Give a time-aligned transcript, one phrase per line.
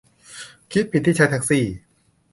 [0.71, 1.65] คิดผิดที่ใช้แท็กซี่